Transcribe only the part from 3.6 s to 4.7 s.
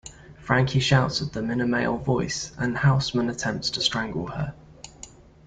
to strangle her.